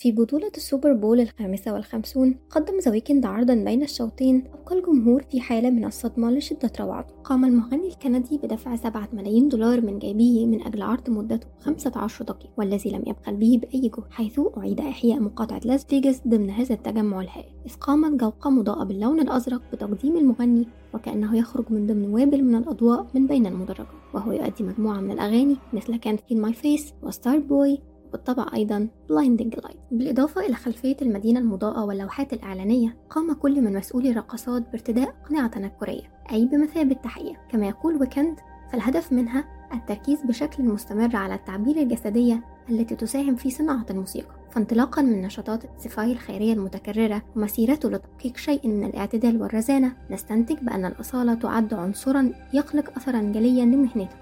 في 0.00 0.12
بطولة 0.12 0.50
السوبر 0.56 0.92
بول 0.92 1.20
الخامسة 1.20 1.72
والخمسون 1.72 2.36
قدم 2.50 2.78
ذا 2.78 2.90
ويكند 2.90 3.26
عرضا 3.26 3.54
بين 3.54 3.82
الشوطين 3.82 4.44
أبقى 4.52 4.78
الجمهور 4.78 5.22
في 5.22 5.40
حالة 5.40 5.70
من 5.70 5.84
الصدمة 5.84 6.30
لشدة 6.30 6.72
روعته 6.80 7.14
قام 7.24 7.44
المغني 7.44 7.88
الكندي 7.88 8.38
بدفع 8.38 8.76
سبعة 8.76 9.08
ملايين 9.12 9.48
دولار 9.48 9.80
من 9.80 9.98
جيبه 9.98 10.46
من 10.46 10.62
أجل 10.62 10.82
عرض 10.82 11.10
مدته 11.10 11.46
15 11.60 12.24
دقيقة 12.24 12.52
والذي 12.56 12.90
لم 12.90 13.02
يبخل 13.06 13.36
به 13.36 13.60
بأي 13.62 13.80
جهد 13.80 14.10
حيث 14.10 14.40
أعيد 14.56 14.80
إحياء 14.80 15.20
مقاطعة 15.20 15.60
لاس 15.64 15.84
فيجاس 15.84 16.22
ضمن 16.28 16.50
هذا 16.50 16.74
التجمع 16.74 17.20
الهائل. 17.20 17.52
إذ 17.66 17.74
قامت 17.74 18.20
جوقة 18.20 18.50
مضاءة 18.50 18.84
باللون 18.84 19.20
الأزرق 19.20 19.62
بتقديم 19.72 20.16
المغني 20.16 20.66
وكأنه 20.94 21.38
يخرج 21.38 21.64
من 21.70 21.86
ضمن 21.86 22.14
وابل 22.14 22.44
من 22.44 22.54
الأضواء 22.54 23.06
من 23.14 23.26
بين 23.26 23.46
المدرجات 23.46 23.86
وهو 24.14 24.32
يؤدي 24.32 24.64
مجموعة 24.64 25.00
من 25.00 25.10
الأغاني 25.10 25.56
مثل 25.72 25.96
كانت 25.96 26.20
في 26.28 26.34
ماي 26.34 26.52
فيس 26.52 26.94
وستار 27.02 27.38
بوي 27.38 27.89
وبالطبع 28.10 28.46
أيضا 28.54 28.88
Blinding 29.08 29.54
Light 29.54 29.76
بالإضافة 29.90 30.46
إلى 30.46 30.54
خلفية 30.54 30.96
المدينة 31.02 31.40
المضاءة 31.40 31.84
واللوحات 31.84 32.32
الإعلانية 32.32 32.96
قام 33.10 33.32
كل 33.32 33.60
من 33.60 33.72
مسؤولي 33.76 34.10
الرقصات 34.10 34.62
بارتداء 34.70 35.14
أقنعة 35.24 35.46
تنكرية 35.48 36.02
أي 36.32 36.46
بمثابة 36.46 36.94
تحية. 36.94 37.32
كما 37.50 37.68
يقول 37.68 37.96
Weeknd 37.96 38.36
فالهدف 38.72 39.12
منها 39.12 39.44
التركيز 39.74 40.22
بشكل 40.22 40.64
مستمر 40.64 41.16
على 41.16 41.34
التعبير 41.34 41.76
الجسدية 41.76 42.44
التي 42.70 42.96
تساهم 42.96 43.36
في 43.36 43.50
صناعة 43.50 43.86
الموسيقى. 43.90 44.40
فانطلاقا 44.50 45.02
من 45.02 45.22
نشاطات 45.22 45.64
تسفاي 45.64 46.12
الخيرية 46.12 46.52
المتكررة 46.52 47.22
ومسيرته 47.36 47.90
لتحقيق 47.90 48.36
شيء 48.36 48.68
من 48.68 48.84
الاعتدال 48.84 49.42
والرزانة 49.42 49.92
نستنتج 50.10 50.56
بأن 50.62 50.84
الأصالة 50.84 51.34
تعد 51.34 51.74
عنصرا 51.74 52.32
يخلق 52.52 52.96
أثرا 52.96 53.20
جليا 53.20 53.64
لمهنته. 53.64 54.16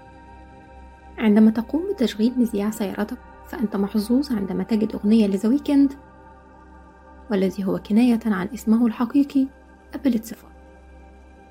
عندما 1.17 1.51
تقوم 1.51 1.93
بتشغيل 1.93 2.33
مذياع 2.37 2.69
سيارتك 2.69 3.17
فأنت 3.49 3.75
محظوظ 3.75 4.31
عندما 4.31 4.63
تجد 4.63 4.95
أغنية 4.95 5.27
ل 5.27 5.33
The 5.33 5.49
Weeknd 5.49 5.93
والذي 7.31 7.65
هو 7.65 7.77
كناية 7.77 8.19
عن 8.25 8.47
اسمه 8.53 8.87
الحقيقي 8.87 9.47
أبل 9.93 10.21
تسفاي 10.23 10.49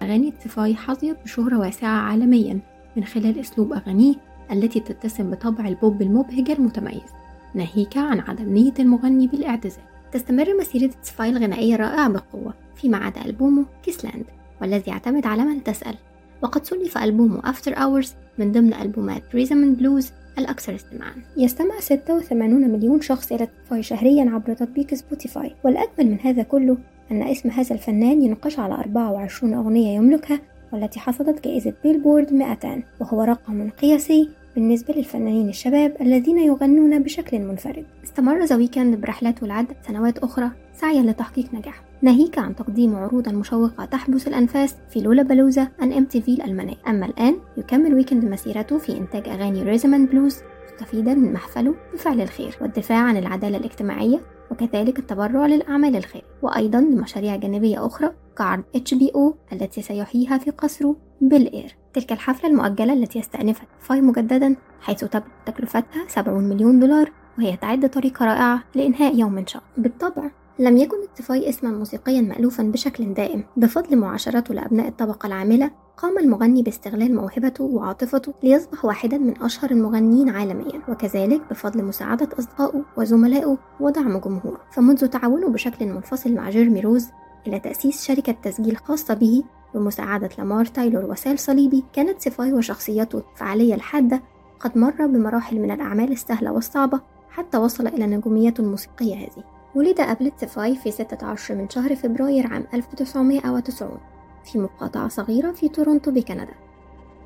أغاني 0.02 0.34
تسفاي 0.44 0.74
حظيت 0.74 1.22
بشهرة 1.24 1.58
واسعة 1.58 2.00
عالميا 2.00 2.60
من 2.96 3.04
خلال 3.04 3.38
أسلوب 3.40 3.72
أغانيه 3.72 4.14
التي 4.52 4.80
تتسم 4.80 5.30
بطبع 5.30 5.68
البوب 5.68 6.02
المبهج 6.02 6.50
المتميز 6.50 7.10
ناهيك 7.54 7.96
عن 7.96 8.20
عدم 8.20 8.52
نية 8.52 8.74
المغني 8.78 9.26
بالاعتزال. 9.26 9.82
تستمر 10.12 10.56
مسيرة 10.60 10.90
تسفاي 11.02 11.30
الغنائية 11.30 11.74
الرائعة 11.74 12.08
بقوة 12.08 12.54
فيما 12.76 12.96
عدا 12.96 13.24
ألبومه 13.24 13.66
Kiss 13.82 14.03
Land 14.03 14.24
والذي 14.60 14.90
يعتمد 14.90 15.26
على 15.26 15.44
من 15.44 15.64
تسأل. 15.64 15.94
وقد 16.42 16.66
صنف 16.66 16.98
ألبومه 16.98 17.42
After 17.42 17.70
Hours 17.70 18.08
من 18.38 18.52
ضمن 18.52 18.74
ألبومات 18.74 19.22
rhythm 19.34 19.74
blues 19.74 20.12
الأكثر 20.38 20.74
استماعا. 20.74 21.14
يستمع 21.36 21.80
86 21.80 22.70
مليون 22.70 23.00
شخص 23.00 23.32
إلى 23.32 23.46
تسفاي 23.46 23.82
شهريا 23.82 24.30
عبر 24.30 24.54
تطبيق 24.54 24.94
Spotify 24.94 25.54
والأجمل 25.64 26.10
من 26.10 26.20
هذا 26.20 26.42
كله 26.42 26.76
أن 27.10 27.22
اسم 27.22 27.50
هذا 27.50 27.74
الفنان 27.74 28.22
ينقش 28.22 28.58
على 28.58 28.74
24 28.74 29.54
أغنية 29.54 29.96
يملكها 29.96 30.40
والتي 30.72 31.00
حصدت 31.00 31.44
جائزة 31.44 31.72
Billboard 31.84 32.32
200 32.32 32.82
وهو 33.00 33.22
رقم 33.22 33.70
قياسي 33.70 34.28
بالنسبة 34.58 34.94
للفنانين 34.94 35.48
الشباب 35.48 35.96
الذين 36.00 36.38
يغنون 36.38 37.02
بشكل 37.02 37.38
منفرد. 37.38 37.86
استمر 38.04 38.44
The 38.44 38.56
Weeknd 38.56 39.00
برحلته 39.00 39.46
لعدة 39.46 39.76
سنوات 39.86 40.18
أخرى 40.18 40.50
سعيا 40.72 41.02
لتحقيق 41.02 41.54
نجاح 41.54 41.82
ناهيك 42.02 42.38
عن 42.38 42.56
تقديم 42.56 42.96
عروضا 42.96 43.32
مشوقة 43.32 43.84
تحبس 43.84 44.28
الأنفاس 44.28 44.76
في 44.90 45.00
Lollapalooza 45.00 45.68
and 45.82 45.92
MTV 45.92 46.34
الألمانية 46.34 46.74
أما 46.88 47.06
الآن 47.06 47.36
يكمل 47.56 47.94
Weeknd 47.94 48.24
مسيرته 48.24 48.78
في 48.78 48.98
إنتاج 48.98 49.28
أغاني 49.28 49.62
rhythm 49.62 49.92
and 49.92 50.06
blues 50.06 50.36
مستفيدا 50.72 51.14
من 51.14 51.32
محفله 51.32 51.74
بفعل 51.94 52.20
الخير 52.20 52.58
والدفاع 52.60 52.98
عن 52.98 53.16
العدالة 53.16 53.56
الاجتماعية 53.56 54.20
وكذلك 54.50 54.98
التبرع 54.98 55.46
للأعمال 55.46 55.96
الخير. 55.96 56.24
وأيضا 56.42 56.80
لمشاريع 56.80 57.36
جانبية 57.36 57.86
أخرى 57.86 58.10
كعرض 58.36 58.64
HBO 58.74 59.34
التي 59.52 59.82
سيحييها 59.82 60.38
في 60.38 60.50
قصره 60.50 60.96
بيل 61.20 61.55
إير 61.55 61.77
تلك 61.94 62.12
الحفلة 62.12 62.50
المؤجلة 62.50 62.92
التي 62.92 63.18
يستأنفها 63.18 63.66
تسفاي 63.80 64.00
مجددا 64.00 64.56
حيث 64.80 65.04
تبلغ 65.04 65.26
تكلفتها 65.46 66.08
70 66.08 66.44
مليون 66.44 66.80
دولار 66.80 67.12
وهي 67.38 67.56
تعد 67.56 67.90
طريقة 67.90 68.24
رائعة 68.24 68.62
لإنهاء 68.74 69.16
يوم 69.16 69.46
شاق 69.46 69.62
بالطبع 69.76 70.30
لم 70.60 70.76
يكن 70.76 71.02
تسفاي 71.02 71.48
اسما 71.48 71.70
موسيقيا 71.70 72.20
مألوفا 72.20 72.62
بشكل 72.62 73.14
دائم. 73.14 73.44
بفضل 73.56 73.96
معاشرته 73.96 74.54
لأبناء 74.54 74.88
الطبقة 74.88 75.26
العاملة 75.26 75.70
قام 75.96 76.18
المغني 76.18 76.62
باستغلال 76.62 77.14
موهبته 77.14 77.64
وعاطفته 77.64 78.34
ليصبح 78.42 78.84
واحدا 78.84 79.18
من 79.18 79.42
أشهر 79.42 79.70
المغنيين 79.70 80.28
عالميا. 80.28 80.82
وكذلك 80.88 81.40
بفضل 81.50 81.84
مساعدة 81.84 82.28
أصدقائه 82.38 82.84
وزملائه 82.96 83.58
ودعم 83.80 84.18
جمهوره. 84.18 84.60
فمنذ 84.72 85.06
تعاونه 85.06 85.48
بشكل 85.48 85.86
منفصل 85.86 86.34
مع 86.34 86.50
جيريمي 86.50 86.80
روز 86.80 87.08
إلى 87.46 87.58
تأسيس 87.58 88.06
شركة 88.06 88.32
تسجيل 88.32 88.76
خاصة 88.76 89.14
به 89.14 89.42
بمساعدة 89.74 90.28
لامار 90.38 90.64
تايلور 90.64 91.04
وسال 91.04 91.38
صليبي 91.38 91.84
كان 91.92 92.20
تسفاي 92.20 92.52
وشخصيته 92.52 93.22
الفعالية 93.32 93.74
الحادة 93.74 94.22
قد 94.60 94.78
مر 94.78 95.06
بمراحل 95.06 95.60
من 95.60 95.70
الأعمال 95.70 96.12
السهلة 96.12 96.52
والصعبة 96.52 97.00
حتى 97.30 97.58
وصل 97.58 97.86
إلى 97.86 98.06
نجوميته 98.06 98.60
الموسيقية 98.60 99.14
هذه. 99.16 99.44
ولد 99.74 100.00
أبل 100.00 100.34
تسفاي 100.40 100.76
في 100.76 100.90
16 100.90 101.54
من 101.54 101.70
شهر 101.70 101.94
فبراير 101.96 102.46
عام 102.46 102.64
1990 102.74 103.98
في 104.44 104.58
مقاطعة 104.58 105.08
صغيرة 105.08 105.52
في 105.52 105.68
تورونتو 105.68 106.10
بكندا. 106.10 106.54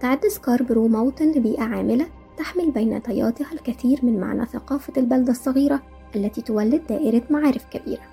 تعد 0.00 0.26
سكاربرو 0.26 0.88
موطن 0.88 1.30
لبيئة 1.30 1.62
عاملة 1.62 2.06
تحمل 2.36 2.70
بين 2.70 2.98
طياتها 2.98 3.52
الكثير 3.52 4.00
من 4.02 4.20
معنى 4.20 4.46
ثقافة 4.46 4.92
البلدة 4.96 5.30
الصغيرة 5.30 5.82
التي 6.16 6.42
تولد 6.42 6.86
دائرة 6.86 7.22
معارف 7.30 7.64
كبيرة. 7.64 8.11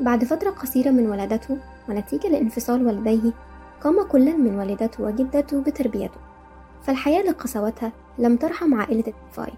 بعد 0.00 0.24
فترة 0.24 0.50
قصيرة 0.50 0.90
من 0.90 1.06
ولادته 1.06 1.58
ونتيجة 1.88 2.28
لانفصال 2.28 2.86
والديه 2.86 3.32
قام 3.80 4.02
كل 4.02 4.38
من 4.38 4.54
والدته 4.54 5.04
وجدته 5.04 5.60
بتربيته. 5.60 6.20
فالحياة 6.82 7.22
لقسوتها 7.22 7.92
لم 8.18 8.36
ترحم 8.36 8.74
عائلة 8.74 9.12
الفاي 9.28 9.52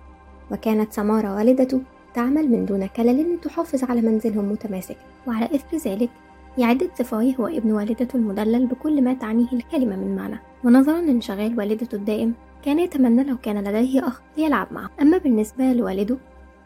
وكانت 0.53 0.93
سمارة 0.93 1.37
والدته 1.37 1.81
تعمل 2.15 2.51
من 2.51 2.67
دون 2.67 2.87
كلل 2.87 3.35
لتحافظ 3.35 3.85
على 3.85 4.01
منزلهم 4.01 4.53
متماسكا. 4.53 5.01
وعلى 5.27 5.45
إثر 5.45 5.77
ذلك 5.91 6.11
يعد 6.59 6.83
الطفاي 6.83 7.37
هو 7.41 7.47
ابن 7.47 7.73
والدته 7.73 8.17
المدلل 8.17 8.67
بكل 8.67 9.03
ما 9.03 9.15
تعنيه 9.15 9.53
الكلمة 9.53 9.97
من 9.97 10.17
معنى. 10.17 10.39
ونظرا 10.65 11.01
لانشغال 11.01 11.59
والدته 11.59 11.95
الدائم 11.95 12.35
كان 12.65 12.79
يتمنى 12.79 13.25
لو 13.25 13.37
كان 13.37 13.59
لديه 13.59 14.07
أخ 14.07 14.21
ليلعب 14.39 14.67
معه. 14.73 14.91
أما 15.01 15.19
بالنسبة 15.19 15.73
لوالده 15.73 16.17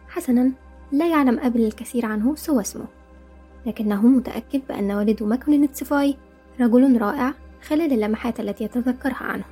حسنا 0.09 0.53
لا 0.93 1.09
يعلم 1.09 1.39
أبل 1.39 1.61
الكثير 1.61 2.07
عنه 2.07 2.35
سوى 2.35 2.61
اسمه. 2.61 2.85
لكنه 3.67 4.07
متأكد 4.07 4.61
بأن 4.69 4.91
والده 4.91 5.27
ماكونين 5.27 5.63
تسفاي 5.63 6.17
رجل 6.61 6.99
رائع 7.01 7.35
خلال 7.63 7.93
اللمحات 7.93 8.41
التي 8.41 8.65
يتذكرها 8.65 9.25
عنه. 9.25 9.45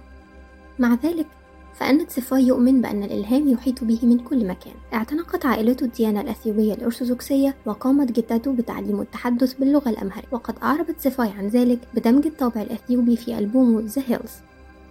مع 0.78 0.94
ذلك 0.94 1.26
فأن 1.74 2.06
تسفاي 2.06 2.42
يؤمن 2.46 2.80
بأن 2.80 3.02
الإلهام 3.02 3.48
يحيط 3.48 3.84
به 3.84 3.98
من 4.02 4.18
كل 4.18 4.46
مكان. 4.46 4.74
اعتنقت 4.94 5.46
عائلته 5.46 5.84
الديانة 5.84 6.20
الأثيوبية 6.20 6.74
الأرثوذكسية 6.74 7.54
وقامت 7.66 8.12
جدته 8.12 8.52
بتعليم 8.52 9.00
التحدث 9.00 9.54
باللغة 9.54 9.90
الأمهرية. 9.90 10.28
وقد 10.32 10.54
أعرب 10.62 11.00
تسفاي 11.00 11.28
عن 11.28 11.48
ذلك 11.48 11.78
بدمج 11.94 12.26
الطابع 12.26 12.62
الأثيوبي 12.62 13.16
في 13.16 13.38
ألبومه 13.38 13.82
The 13.86 14.02
Hills 14.06 14.32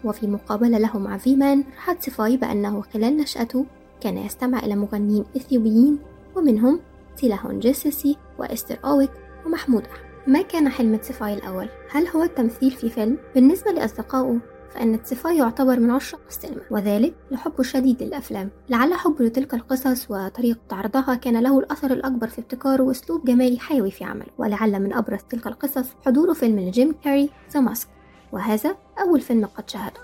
وفي 0.04 0.28
مقابلة 0.28 0.78
له 0.78 1.00
مع 1.00 1.18
VMAN 1.18 1.64
صرح 1.78 2.04
تسفاي 2.04 2.38
بأنه 2.38 2.82
خلال 2.82 3.18
نشأته 3.18 3.66
كان 4.02 4.18
يستمع 4.18 4.60
إلى 4.60 4.76
مغنيين 4.76 5.26
إثيوبيين 5.38 5.98
ومنهم 6.36 6.80
تيلاهون 7.18 7.60
جيسيسي 7.60 8.18
وأستر 8.40 8.78
أويك 8.86 9.12
ومحمود 9.46 9.86
أحمد. 9.86 10.12
ما 10.28 10.42
كان 10.42 10.70
حلم 10.70 10.96
تسفاي 10.96 11.34
الأول؟ 11.34 11.70
هل 11.92 12.08
هو 12.08 12.24
التمثيل 12.24 12.72
في 12.72 12.90
فيلم؟ 12.90 13.18
بالنسبة 13.36 13.72
لأصدقائه 13.72 14.38
فإن 14.70 15.04
تسفاي 15.04 15.38
يعتبر 15.38 15.80
من 15.80 15.92
عشاق 15.92 16.22
السينما 16.30 16.62
وذلك 16.72 17.14
لحبه 17.32 17.60
الشديد 17.60 18.04
للأفلام. 18.04 18.50
لعل 18.70 18.94
حبه 18.94 19.26
لتلك 19.26 19.54
القصص 19.54 20.12
وطريقة 20.12 20.60
عرضها 20.72 21.16
كان 21.16 21.44
له 21.44 21.60
الأثر 21.60 21.94
الأكبر 21.94 22.28
في 22.28 22.42
ابتكاره 22.42 22.84
وأسلوب 22.84 23.26
جمالي 23.26 23.60
حيوي 23.60 23.92
في 23.92 24.04
عمله. 24.04 24.32
ولعل 24.38 24.80
من 24.80 24.94
أبرز 24.94 25.20
تلك 25.30 25.48
القصص 25.48 25.88
حضور 26.06 26.34
فيلم 26.34 26.60
لجيم 26.60 26.96
كاري 27.04 27.30
The 27.52 27.60
Mask 27.60 27.88
وهذا 28.32 28.76
أول 29.00 29.22
فيلم 29.22 29.46
قد 29.46 29.70
شاهده. 29.70 30.02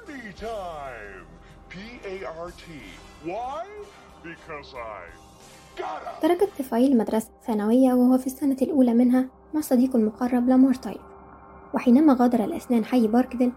ترك 6.21 6.50
تسفاي 6.57 6.88
المدرسة 6.88 7.29
الثانوية 7.41 7.94
وهو 7.94 8.18
في 8.18 8.27
السنة 8.27 8.57
الأولى 8.62 8.94
منها 8.94 9.25
مع 9.53 9.62
صديقه 9.62 9.97
المقرب 9.97 10.50
تايب 10.81 10.97
وحينما 11.74 12.13
غادر 12.13 12.44
الاثنان 12.44 12.85
حي 12.85 13.07
باركدل 13.07 13.51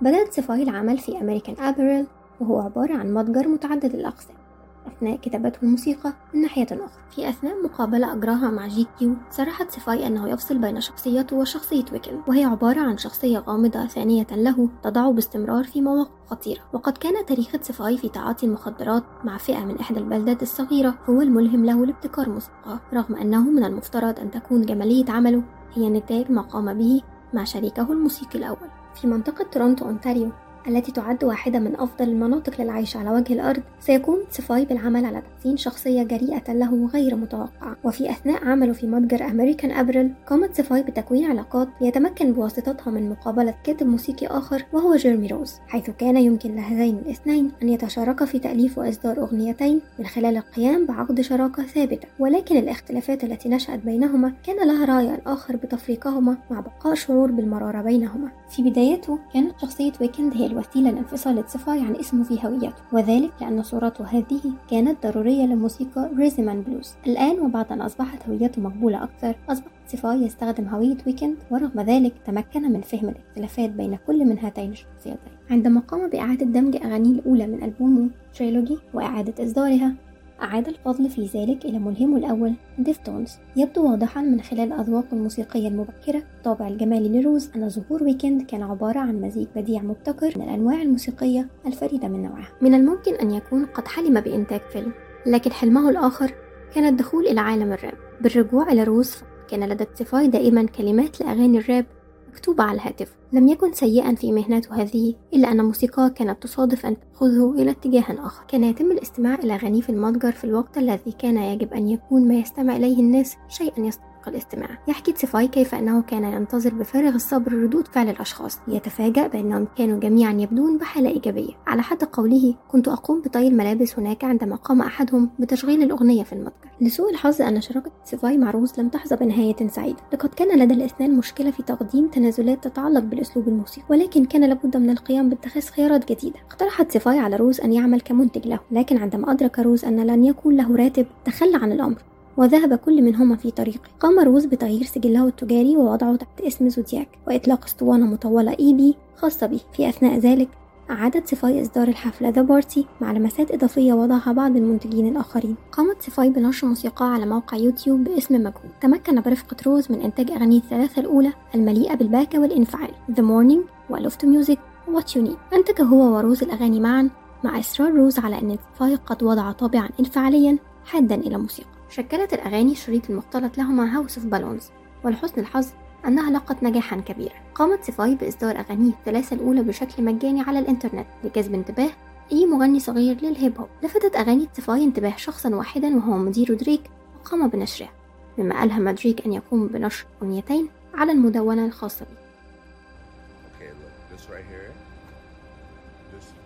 بدأ 0.00 0.32
تسفاي 0.32 0.62
العمل 0.62 0.98
في 0.98 1.20
American 1.20 1.64
Apparel 1.64 2.06
وهو 2.40 2.60
عبارة 2.60 2.94
عن 2.94 3.14
متجر 3.14 3.48
متعدد 3.48 3.94
الأقسام. 3.94 4.39
أثناء 4.86 5.16
كتابته 5.16 5.58
الموسيقى 5.62 6.12
من 6.34 6.40
ناحية 6.40 6.66
أخرى. 6.70 6.88
في 7.10 7.28
أثناء 7.28 7.62
مقابلة 7.64 8.12
أجراها 8.12 8.50
مع 8.50 8.66
GQ 8.66 9.16
صرح 9.30 9.70
تسفاي 9.70 10.06
أنه 10.06 10.28
يفصل 10.28 10.58
بين 10.58 10.80
شخصيته 10.80 11.36
وشخصية 11.36 11.84
Weeknd 11.92 12.20
وهي 12.28 12.44
عبارة 12.44 12.80
عن 12.80 12.98
شخصية 12.98 13.38
غامضة 13.38 13.86
ثانية 13.86 14.26
له 14.30 14.68
تضعه 14.82 15.12
باستمرار 15.12 15.64
في 15.64 15.80
مواقف 15.80 16.10
خطيرة. 16.26 16.60
وقد 16.72 16.98
كان 16.98 17.26
تاريخ 17.26 17.56
تسفاي 17.62 17.96
في 17.96 18.08
تعاطي 18.08 18.46
المخدرات 18.46 19.04
مع 19.24 19.36
فئة 19.36 19.64
من 19.64 19.78
إحدى 19.78 20.00
البلدات 20.00 20.42
الصغيرة 20.42 20.98
هو 21.10 21.22
الملهم 21.22 21.64
له 21.64 21.86
لابتكار 21.86 22.28
موسيقى 22.28 22.78
رغم 22.94 23.14
أنه 23.14 23.50
من 23.50 23.64
المفترض 23.64 24.18
أن 24.20 24.30
تكون 24.30 24.66
جمالية 24.66 25.04
عمله 25.08 25.42
هي 25.74 25.88
نتاج 25.90 26.30
ما 26.30 26.42
قام 26.42 26.74
به 26.74 27.02
مع 27.34 27.44
شريكه 27.44 27.92
الموسيقي 27.92 28.38
الأول. 28.38 28.68
في 28.94 29.06
منطقة 29.06 29.44
تورونتو 29.44 29.84
أونتاريو 29.84 30.32
التي 30.68 30.92
تعد 30.92 31.24
واحدة 31.24 31.58
من 31.58 31.76
أفضل 31.76 32.08
المناطق 32.08 32.60
للعيش 32.60 32.96
على 32.96 33.10
وجه 33.10 33.32
الأرض 33.32 33.62
سيقوم 33.80 34.18
تسفاي 34.30 34.64
بالعمل 34.64 35.04
على 35.04 35.22
تحسين 35.22 35.56
شخصية 35.56 36.02
جريئة 36.02 36.52
له 36.52 36.86
غير 36.86 37.16
متوقعة. 37.16 37.76
وفي 37.84 38.10
أثناء 38.10 38.44
عمله 38.44 38.72
في 38.72 38.86
متجر 38.86 39.24
American 39.24 39.70
Apparel 39.70 40.12
قام 40.26 40.54
تسفاي 40.54 40.82
بتكوين 40.82 41.30
علاقات 41.30 41.68
يتمكن 41.80 42.32
بواسطتها 42.32 42.90
من 42.90 43.10
مقابلة 43.10 43.54
كاتب 43.64 43.86
موسيقي 43.86 44.26
آخر 44.26 44.64
وهو 44.72 44.96
جيريمي 44.96 45.26
روز 45.26 45.54
حيث 45.68 45.90
كان 45.90 46.16
يمكن 46.16 46.54
لهذين 46.56 46.96
الاثنين 46.98 47.50
أن 47.62 47.68
يتشاركا 47.68 48.24
في 48.24 48.38
تأليف 48.38 48.78
وإصدار 48.78 49.18
أغنيتين 49.18 49.80
من 49.98 50.06
خلال 50.06 50.36
القيام 50.36 50.86
بعقد 50.86 51.20
شراكة 51.20 51.62
ثابتة. 51.62 52.08
ولكن 52.18 52.56
الاختلافات 52.56 53.24
التي 53.24 53.48
نشأت 53.48 53.78
بينهما 53.78 54.32
كان 54.46 54.66
لها 54.66 54.84
رأي 54.84 55.18
آخر 55.26 55.56
بتفريقهما 55.56 56.36
مع 56.50 56.60
بقاء 56.60 56.94
شعور 56.94 57.30
بالمرارة 57.30 57.82
بينهما. 57.82 58.39
في 58.50 58.62
بدايته 58.62 59.18
كانت 59.34 59.60
شخصية 59.60 59.92
Weeknd 60.00 60.34
هي 60.34 60.46
الوسيلة 60.46 60.90
لانفصال 60.90 61.44
تسفاي 61.46 61.80
عن 61.80 61.96
اسمه 61.96 62.24
في 62.24 62.46
هويته 62.46 62.82
وذلك 62.92 63.30
لأن 63.40 63.62
صورته 63.62 64.04
هذه 64.04 64.40
كانت 64.70 65.06
ضرورية 65.06 65.44
لموسيقى 65.46 66.10
rhythm 66.16 66.47
and 66.47 66.62
blues 66.62 66.92
الآن 67.06 67.40
وبعد 67.40 67.72
أن 67.72 67.80
أصبحت 67.80 68.28
هويته 68.28 68.62
مقبولة 68.62 69.04
أكثر 69.04 69.34
أصبح 69.48 69.66
تسفاي 69.86 70.22
يستخدم 70.22 70.68
هوية 70.68 70.96
Weeknd 71.06 71.36
ورغم 71.50 71.80
ذلك 71.80 72.12
تمكن 72.26 72.72
من 72.72 72.80
فهم 72.80 73.08
الاختلافات 73.08 73.70
بين 73.70 73.98
كل 74.06 74.24
من 74.24 74.38
هاتين 74.38 74.70
الشخصيتين. 74.70 75.16
عندما 75.50 75.80
قام 75.80 76.08
بإعادة 76.08 76.46
دمج 76.46 76.76
أغانيه 76.76 77.10
الأولى 77.10 77.46
من 77.46 77.62
ألبومه 77.62 78.08
Trilogy 78.34 78.78
وإعادة 78.94 79.44
إصدارها 79.44 79.94
أعاد 80.42 80.68
الفضل 80.68 81.10
في 81.10 81.24
ذلك 81.24 81.64
إلى 81.64 81.78
ملهمه 81.78 82.16
الأول 82.16 82.54
Deftones. 82.78 83.30
يبدو 83.56 83.90
واضحا 83.90 84.22
من 84.22 84.40
خلال 84.40 84.72
أذواقه 84.72 85.12
الموسيقية 85.12 85.68
المبكرة. 85.68 86.22
الطابع 86.36 86.68
الجمالي 86.68 87.20
لروز 87.20 87.50
أن 87.56 87.68
ظهور 87.68 88.02
Weeknd 88.02 88.42
كان 88.42 88.62
عبارة 88.62 88.98
عن 88.98 89.20
مزيج 89.20 89.46
بديع 89.56 89.82
مبتكر 89.82 90.38
من 90.38 90.44
الأنواع 90.44 90.82
الموسيقية 90.82 91.48
الفريدة 91.66 92.08
من 92.08 92.22
نوعها. 92.22 92.48
من 92.60 92.74
الممكن 92.74 93.14
أن 93.14 93.30
يكون 93.30 93.66
قد 93.66 93.88
حلم 93.88 94.20
بإنتاج 94.20 94.60
فيلم 94.72 94.92
لكن 95.26 95.52
حلمه 95.52 95.90
الآخر 95.90 96.34
كان 96.74 96.86
الدخول 96.86 97.26
إلى 97.26 97.40
عالم 97.40 97.72
الراب. 97.72 97.94
بالرجوع 98.20 98.72
إلى 98.72 98.84
روز 98.84 99.16
كان 99.50 99.68
لدى 99.68 99.84
سيفاي 99.94 100.28
دائما 100.28 100.66
كلمات 100.66 101.20
لأغاني 101.20 101.58
الراب 101.58 101.86
مكتوبة 102.30 102.64
على 102.64 102.74
الهاتف. 102.74 103.16
لم 103.32 103.48
يكن 103.48 103.72
سيئا 103.72 104.14
في 104.14 104.32
مهنته 104.32 104.82
هذه 104.82 105.14
إلا 105.34 105.50
أن 105.50 105.64
موسيقاه 105.64 106.08
كانت 106.08 106.42
تصادف 106.42 106.86
أن 106.86 106.96
تأخذه 107.00 107.54
إلى 107.58 107.70
اتجاه 107.70 108.26
آخر. 108.26 108.44
كان 108.48 108.64
يتم 108.64 108.90
الاستماع 108.92 109.34
إلى 109.34 109.54
أغانيه 109.54 109.80
في 109.80 109.88
المتجر 109.88 110.32
في 110.32 110.44
الوقت 110.44 110.78
الذي 110.78 111.12
كان 111.18 111.36
يجب 111.36 111.74
أن 111.74 111.88
يكون 111.88 112.28
ما 112.28 112.34
يستمع 112.34 112.76
إليه 112.76 113.00
الناس 113.00 113.36
شيئا 113.48 113.80
يستطيع. 113.80 114.09
الاستماع. 114.28 114.68
يحكي 114.88 115.12
تسيفاي 115.12 115.48
كيف 115.48 115.74
أنه 115.74 116.02
كان 116.02 116.24
ينتظر 116.24 116.74
بفارغ 116.74 117.14
الصبر 117.14 117.52
ردود 117.52 117.88
فعل 117.88 118.08
الأشخاص. 118.08 118.58
يتفاجأ 118.68 119.26
بأنهم 119.26 119.68
كانوا 119.78 120.00
جميعا 120.00 120.32
يبدون 120.32 120.78
بحالة 120.78 121.10
إيجابية. 121.10 121.52
على 121.66 121.82
حد 121.82 122.04
قوله 122.04 122.54
كنت 122.68 122.88
أقوم 122.88 123.20
بطي 123.20 123.48
الملابس 123.48 123.98
هناك 123.98 124.24
عندما 124.24 124.56
قام 124.56 124.82
أحدهم 124.82 125.30
بتشغيل 125.38 125.82
الأغنية 125.82 126.22
في 126.22 126.32
المتجر. 126.32 126.70
لسوء 126.80 127.10
الحظ 127.10 127.42
أن 127.42 127.60
شراكة 127.60 127.90
سيفاي 128.04 128.38
مع 128.38 128.50
روز 128.50 128.80
لم 128.80 128.88
تحظى 128.88 129.16
بنهاية 129.16 129.68
سعيدة. 129.68 129.98
لقد 130.12 130.28
كان 130.28 130.58
لدى 130.58 130.74
الاثنين 130.74 131.16
مشكلة 131.16 131.50
في 131.50 131.62
تقديم 131.62 132.08
تنازلات 132.08 132.64
تتعلق 132.64 133.00
بالأسلوب 133.00 133.48
الموسيقي 133.48 133.86
ولكن 133.90 134.24
كان 134.24 134.44
لابد 134.44 134.76
من 134.76 134.90
القيام 134.90 135.28
باتخاذ 135.28 135.62
خيارات 135.62 136.12
جديدة. 136.12 136.40
اقترحت 136.50 136.92
سيفاي 136.92 137.18
على 137.18 137.36
روز 137.36 137.60
أن 137.60 137.72
يعمل 137.72 138.00
كمنتج 138.00 138.46
له 138.46 138.60
لكن 138.70 138.96
عندما 138.96 139.32
أدرك 139.32 139.58
روز 139.58 139.84
أن 139.84 140.00
لن 140.06 140.24
يكون 140.24 140.56
له 140.56 140.76
راتب 140.76 141.06
تخلى 141.24 141.56
عن 141.56 141.72
الأمر. 141.72 142.09
وذهب 142.36 142.74
كل 142.74 143.02
منهما 143.02 143.36
في 143.36 143.50
طريقه 143.50 143.90
قام 144.00 144.20
روز 144.20 144.44
بتغيير 144.44 144.84
سجله 144.84 145.26
التجاري 145.26 145.76
ووضعه 145.76 146.16
تحت 146.16 146.40
اسم 146.40 146.68
زودياك 146.68 147.08
وإطلاق 147.26 147.64
أسطوانة 147.64 148.06
مطولة 148.06 148.56
EP 148.60 148.94
خاصة 149.16 149.46
به. 149.46 149.60
في 149.72 149.88
أثناء 149.88 150.18
ذلك 150.18 150.48
أعادت 150.90 151.26
سيفاي 151.26 151.62
إصدار 151.62 151.88
الحفلة 151.88 152.28
The 152.28 152.42
Party 152.42 152.86
مع 153.00 153.12
لمسات 153.12 153.50
إضافية 153.50 153.92
وضعها 153.92 154.32
بعض 154.32 154.56
المنتجين 154.56 155.08
الآخرين. 155.08 155.56
قامت 155.72 156.02
سيفاي 156.02 156.30
بنشر 156.30 156.66
موسيقى 156.66 157.14
على 157.14 157.26
موقع 157.26 157.56
يوتيوب 157.56 158.04
باسم 158.04 158.34
مجهول 158.34 158.70
تمكن 158.80 159.20
برفقة 159.20 159.56
روز 159.66 159.92
من 159.92 160.00
إنتاج 160.00 160.30
أغانيه 160.30 160.58
الثلاثة 160.58 161.00
الأولى 161.00 161.32
المليئة 161.54 161.94
بالبهجة 161.94 162.38
والإنفعال 162.38 162.90
The 163.10 163.22
Morning 163.22 163.90
و 163.90 163.96
Loft 163.96 164.26
Music 164.26 164.58
و 164.88 165.00
What 165.00 165.04
You 165.04 165.28
Need. 165.28 165.54
أنتج 165.54 165.82
هو 165.82 166.16
وروز 166.16 166.42
الأغاني 166.42 166.80
معا 166.80 167.10
مع 167.44 167.58
إصرار 167.58 167.94
روز 167.94 168.18
على 168.18 168.38
أن 168.38 168.56
سيفاي 168.72 168.94
قد 168.94 169.22
وضع 169.22 169.52
طابعا 169.52 169.88
انفعاليا 170.00 170.58
حادا 170.84 171.14
إلى 171.14 171.38
موسيقى. 171.38 171.79
شكلت 171.90 172.34
الأغاني 172.34 172.72
الشريط 172.72 173.10
المختلط 173.10 173.58
لهما 173.58 173.96
House 173.96 174.18
of 174.18 174.26
Balloons 174.26 174.70
ولحسن 175.04 175.40
الحظ 175.40 175.66
أنها 176.06 176.30
لقت 176.30 176.62
نجاحا 176.62 176.96
كبيرا. 177.00 177.34
قامت 177.54 177.84
سيفاي 177.84 178.14
بإصدار 178.14 178.58
أغانيه 178.58 178.90
الثلاثة 178.90 179.36
الأولى 179.36 179.62
بشكل 179.62 180.04
مجاني 180.04 180.42
على 180.42 180.58
الإنترنت 180.58 181.06
لجذب 181.24 181.54
انتباه 181.54 181.90
أي 182.32 182.46
مغني 182.46 182.80
صغير 182.80 183.16
للهيب 183.22 183.58
هوب 183.58 183.68
لفتت 183.82 184.16
أغاني 184.16 184.48
سيفاي 184.52 184.84
انتباه 184.84 185.16
شخصا 185.16 185.54
واحدا 185.54 185.96
وهو 185.96 186.16
مدير 186.16 186.54
دريك 186.54 186.82
وقام 187.20 187.48
بنشرها 187.48 187.90
مما 188.38 188.64
ألهم 188.64 188.90
دريك 188.90 189.26
أن 189.26 189.32
يقوم 189.32 189.66
بنشر 189.66 190.06
أغنيتين 190.22 190.68
على 190.94 191.12
المدونة 191.12 191.66
الخاصة 191.66 192.04
به. 192.04 192.20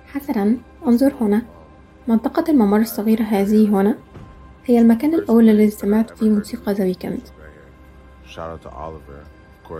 حسنا 0.06 0.56
انظر 0.86 1.14
هنا. 1.20 1.42
منطقة 2.08 2.44
الممر 2.50 2.78
الصغيرة 2.78 3.22
هذه 3.22 3.68
هنا. 3.68 3.98
هي 4.64 4.78
المكان 4.78 5.14
الأول 5.14 5.48
الذي 5.48 5.70
سمعت 5.70 6.18
فيه 6.18 6.30
موسيقى 6.30 6.72
ذا 6.72 6.84
ويكند 6.84 7.20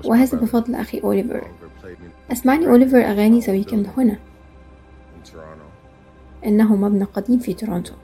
وهذا 0.05 0.39
بفضل 0.39 0.75
أخي 0.75 1.01
أوليفر. 1.01 1.51
أسمعني 2.33 2.67
أوليفر 2.67 2.99
أغاني 2.99 3.41
ذا 3.41 3.53
ويكند 3.53 3.89
هنا. 3.97 4.19
إنه 6.47 6.77
مبنى 6.77 7.05
قديم 7.05 7.39
في 7.39 7.55
تورونتو. 7.55 7.95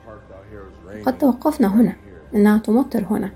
قد 1.05 1.17
توقفنا 1.17 1.67
هنا. 1.67 1.95
إنها 2.35 2.57
تمطر 2.57 3.03
هنا. 3.09 3.31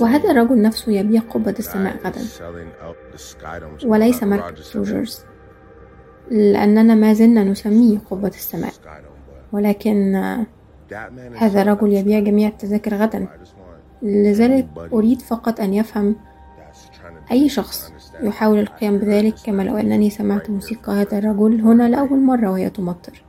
وهذا 0.00 0.30
الرجل 0.30 0.62
نفسه 0.62 0.92
يبيع 0.92 1.20
قبة 1.20 1.54
السماء 1.58 1.96
غدا. 2.04 2.20
وليس 3.84 4.22
مركز 4.22 4.76
روجرز 4.76 5.20
لأننا 6.30 6.94
ما 6.94 7.12
زلنا 7.12 7.44
نسميه 7.44 7.98
قبة 8.10 8.28
السماء. 8.28 8.72
ولكن 9.52 10.16
هذا 11.36 11.62
الرجل 11.62 11.92
يبيع 11.92 12.18
جميع 12.18 12.48
التذاكر 12.48 12.94
غدا. 12.94 13.28
لذلك 14.02 14.68
أريد 14.92 15.22
فقط 15.22 15.60
أن 15.60 15.74
يفهم 15.74 16.16
أي 17.30 17.48
شخص 17.48 17.92
يحاول 18.22 18.58
القيام 18.58 18.98
بذلك 18.98 19.34
كما 19.44 19.62
لو 19.62 19.76
أنني 19.76 20.10
سمعت 20.10 20.50
موسيقى 20.50 20.92
هذا 20.92 21.18
الرجل 21.18 21.60
هنا 21.60 21.88
لأول 21.88 22.18
مرة 22.20 22.50
وهي 22.50 22.70
تمطر. 22.70 23.22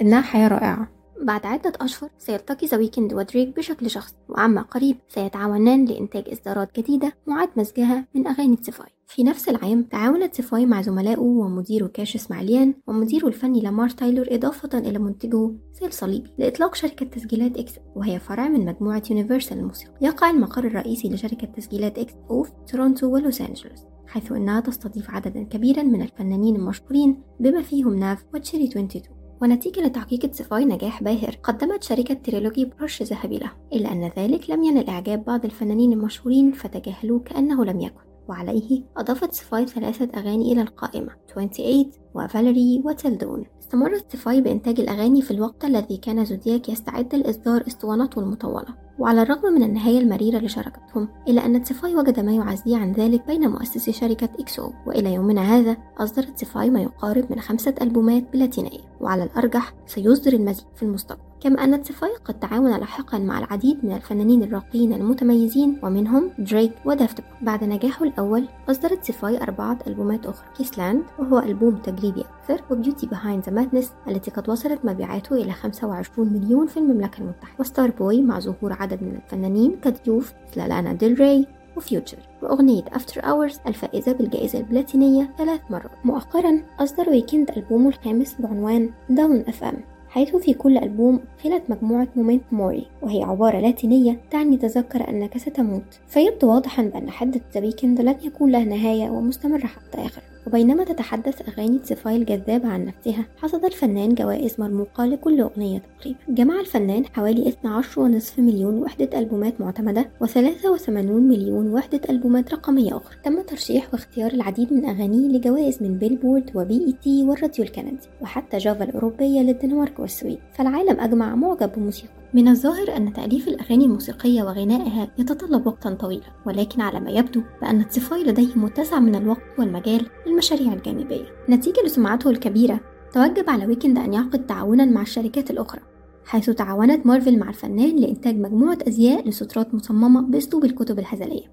إنها 0.00 0.20
حياة 0.20 0.48
رائعة. 0.48 0.88
بعد 1.22 1.46
عدة 1.46 1.72
أشهر 1.80 2.10
سيلتقي 2.18 2.66
ذا 2.66 2.76
ويكند 2.76 3.14
ودريك 3.14 3.56
بشكل 3.56 3.90
شخصي 3.90 4.14
وعما 4.28 4.62
قريب 4.62 4.96
سيتعاونان 5.08 5.84
لإنتاج 5.84 6.24
إصدارات 6.32 6.80
جديدة 6.80 7.12
معاد 7.26 7.48
مزجها 7.56 8.04
من 8.14 8.26
أغاني 8.26 8.56
سيفاي 8.62 8.95
في 9.08 9.22
نفس 9.22 9.48
العام 9.48 9.82
تعاونت 9.82 10.34
سيفاي 10.34 10.66
مع 10.66 10.82
زملائه 10.82 11.18
ومديره 11.18 11.86
كاش 11.86 12.30
إسماعيليان 12.30 12.74
ومديره 12.86 13.26
الفني 13.26 13.60
لامار 13.60 13.88
تايلور 13.88 14.26
إضافة 14.30 14.78
إلى 14.78 14.98
منتجه 14.98 15.50
سال 15.72 15.92
صليبي 15.92 16.30
لإطلاق 16.38 16.74
شركة 16.74 17.06
تسجيلات 17.06 17.58
XO 17.58 17.72
وهي 17.96 18.18
فرع 18.18 18.48
من 18.48 18.64
مجموعة 18.64 19.02
يونيفرسال 19.10 19.58
الموسيقى. 19.58 19.92
يقع 20.00 20.30
المقر 20.30 20.64
الرئيسي 20.64 21.08
لشركة 21.08 21.46
تسجيلات 21.46 21.98
XO 21.98 22.12
في 22.12 22.50
تورونتو 22.72 23.06
ولوس 23.06 23.40
أنجلوس 23.40 23.80
حيث 24.06 24.32
أنها 24.32 24.60
تستضيف 24.60 25.10
عددا 25.10 25.42
كبيرا 25.42 25.82
من 25.82 26.02
الفنانين 26.02 26.56
المشهورين 26.56 27.22
بما 27.40 27.62
فيهم 27.62 27.94
ناف 27.94 28.24
وتشيري 28.34 28.64
22 28.64 29.16
ونتيجة 29.42 29.80
لتحقيق 29.80 30.32
سيفاي 30.32 30.64
نجاح 30.64 31.02
باهر 31.02 31.38
قدمت 31.42 31.82
شركة 31.82 32.14
Trilogy 32.14 32.64
برش 32.64 33.02
ذهبي 33.02 33.38
له 33.38 33.52
إلا 33.72 33.92
أن 33.92 34.10
ذلك 34.18 34.50
لم 34.50 34.62
ينل 34.62 34.88
إعجاب 34.88 35.24
بعض 35.24 35.44
الفنانين 35.44 35.92
المشهورين 35.92 36.52
فتجاهلوه 36.52 37.20
كأنه 37.20 37.64
لم 37.64 37.80
يكن. 37.80 38.05
وعليه 38.28 38.82
أضافت 38.96 39.32
سفاي 39.32 39.66
ثلاثة 39.66 40.08
أغاني 40.20 40.52
إلى 40.52 40.62
القائمة 40.62 41.12
28 41.34 41.90
و 42.14 42.22
Valerie 42.22 42.82
و 42.84 42.91
Till 42.91 43.18
Dawn 43.18 43.46
استمرت 43.62 44.12
سفاي 44.12 44.40
بإنتاج 44.40 44.80
الأغاني 44.80 45.22
في 45.22 45.30
الوقت 45.30 45.64
الذي 45.64 45.96
كان 45.96 46.24
زودياك 46.24 46.68
يستعد 46.68 47.14
لإصدار 47.14 47.64
اسطوانته 47.66 48.20
المطولة 48.20 48.86
وعلى 48.98 49.22
الرغم 49.22 49.52
من 49.52 49.62
النهاية 49.62 49.98
المريرة 49.98 50.38
لشراكتهم 50.38 51.08
إلا 51.28 51.46
أن 51.46 51.62
تسيفاي 51.62 51.96
وجد 51.96 52.20
ما 52.20 52.32
يعزيه 52.32 52.76
عن 52.76 52.92
ذلك 52.92 53.26
بين 53.26 53.48
مؤسسي 53.48 53.92
شركة 53.92 54.28
XO. 54.40 54.70
وإلى 54.86 55.14
يومنا 55.14 55.42
هذا 55.42 55.76
أصدرت 55.98 56.30
تسيفاي 56.30 56.70
ما 56.70 56.82
يقارب 56.82 57.26
من 57.30 57.40
خمسة 57.40 57.74
ألبومات 57.82 58.32
بلاتينية. 58.32 58.80
وعلى 59.00 59.24
الأرجح 59.24 59.74
سيصدر 59.86 60.32
المزيد 60.32 60.66
في 60.74 60.82
المستقبل. 60.82 61.25
كما 61.40 61.64
أن 61.64 61.82
تسيفاي 61.82 62.10
قد 62.24 62.38
تعاون 62.38 62.76
لاحقا 62.76 63.18
مع 63.18 63.38
العديد 63.38 63.84
من 63.84 63.92
الفنانين 63.92 64.42
الراقيين 64.42 64.92
المتميزين 64.92 65.80
ومنهم 65.82 66.30
دريك 66.38 66.72
ودافت 66.84 67.24
بعد 67.42 67.64
نجاحه 67.64 68.04
الأول 68.04 68.48
أصدرت 68.70 68.98
تسيفاي 69.02 69.42
أربعة 69.42 69.78
ألبومات 69.86 70.26
أخرى 70.26 70.48
Kiss 70.56 70.79
Land 70.79 71.02
وهو 71.18 71.38
ألبوم 71.38 71.76
تجريبي 71.76 72.20
أكثر 72.20 72.64
و 72.70 72.75
Beauty 72.75 73.06
Behind 73.06 73.44
the 73.44 73.52
Madness 73.52 73.92
التي 74.08 74.30
قد 74.30 74.48
وصلت 74.48 74.84
مبيعاته 74.84 75.34
إلى 75.34 75.52
25 75.52 76.32
مليون 76.32 76.66
في 76.66 76.76
المملكة 76.76 77.20
المتحدة. 77.20 77.54
و 77.58 77.90
Starboy 77.90 78.22
مع 78.22 78.40
ظهور 78.40 78.72
عدد 78.72 79.02
من 79.02 79.16
الفنانين 79.16 79.76
كضيوف 79.80 80.32
مثل 80.48 80.68
لانا 80.68 80.92
ديل 80.92 81.20
ري 81.20 81.46
وفيوتشر 81.76 82.18
وأغنية 82.42 82.82
After 82.92 83.24
Hours 83.24 83.58
الفائزة 83.66 84.12
بالجائزة 84.12 84.58
البلاتينية 84.58 85.34
ثلاث 85.38 85.60
مرات. 85.70 85.90
مؤخرا 86.04 86.62
أصدر 86.80 87.10
ويكند 87.10 87.50
ألبومه 87.50 87.88
الخامس 87.88 88.34
بعنوان 88.38 88.90
Dawn 89.10 89.44
FM 89.48 89.95
حيث 90.08 90.36
في 90.36 90.54
كل 90.54 90.78
ألبوم 90.78 91.20
خلت 91.44 91.62
مجموعة 91.68 92.08
memento 92.16 92.42
mori 92.52 92.86
وهي 93.02 93.22
عبارة 93.22 93.60
لاتينية 93.60 94.20
تعني 94.30 94.56
تذكر 94.56 95.08
أنك 95.08 95.38
ستموت. 95.38 96.00
فيبدو 96.08 96.48
واضحا 96.48 96.82
بأن 96.82 97.10
حدث 97.10 97.42
ذا 97.54 97.60
لن 98.02 98.16
يكون 98.22 98.50
له 98.50 98.64
نهاية 98.64 99.10
ومستمرة 99.10 99.66
حتى 99.66 99.98
آخر 99.98 100.22
وبينما 100.46 100.84
تتحدث 100.84 101.48
أغاني 101.48 101.78
تسيفاي 101.78 102.16
الجذابة 102.16 102.68
عن 102.68 102.84
نفسها 102.84 103.24
حصد 103.36 103.64
الفنان 103.64 104.14
جوائز 104.14 104.60
مرموقة 104.60 105.06
لكل 105.06 105.40
أغنية 105.40 105.78
تقريبا. 105.78 106.18
جمع 106.28 106.60
الفنان 106.60 107.06
حوالي 107.06 107.48
12.5 107.48 108.40
مليون 108.40 108.78
وحدة 108.78 109.18
ألبومات 109.18 109.60
معتمدة 109.60 110.08
و83 110.24 110.98
مليون 111.08 111.72
وحدة 111.72 112.00
ألبومات 112.10 112.52
رقمية 112.52 112.96
أخرى. 112.96 113.16
تم 113.24 113.42
ترشيح 113.42 113.88
واختيار 113.92 114.32
العديد 114.32 114.72
من 114.72 114.84
أغانيه 114.84 115.28
لجوائز 115.28 115.82
من 115.82 115.98
بيلبورد 115.98 116.50
و 116.54 116.86
BET 116.86 117.22
والراديو 117.22 117.64
الكندي 117.64 118.08
وحتى 118.22 118.58
جافا 118.58 118.84
الأوروبية 118.84 119.40
للدنمارك 119.40 119.98
والسويد. 119.98 120.38
فالعالم 120.52 121.00
أجمع 121.00 121.34
معجب 121.34 121.72
بموسيقى. 121.76 122.12
من 122.34 122.48
الظاهر 122.48 122.96
أن 122.96 123.12
تأليف 123.12 123.48
الأغاني 123.48 123.84
الموسيقية 123.84 124.42
وغنائها 124.42 125.08
يتطلب 125.18 125.66
وقتا 125.66 125.94
طويلا 125.94 126.26
ولكن 126.46 126.80
على 126.80 127.00
ما 127.00 127.10
يبدو 127.10 127.42
بأن 127.62 127.88
تسيفاي 127.88 128.24
لديه 128.24 128.54
متسع 128.56 128.98
من 128.98 129.14
الوقت 129.14 129.42
والمجال 129.58 130.06
للمشاريع 130.26 130.72
الجانبية. 130.72 131.24
نتيجة 131.48 131.82
لسمعته 131.84 132.30
الكبيرة 132.30 132.80
توجب 133.12 133.50
على 133.50 133.66
ويكند 133.66 133.98
أن 133.98 134.14
يعقد 134.14 134.46
تعاونا 134.46 134.84
مع 134.84 135.02
الشركات 135.02 135.50
الأخرى 135.50 135.80
حيث 136.24 136.50
تعاونت 136.50 137.06
مارفل 137.06 137.38
مع 137.38 137.48
الفنان 137.48 137.96
لإنتاج 137.96 138.36
مجموعة 138.38 138.78
أزياء 138.88 139.28
لسترات 139.28 139.74
مصممة 139.74 140.20
بأسلوب 140.20 140.64
الكتب 140.64 140.98
الهزلية 140.98 141.46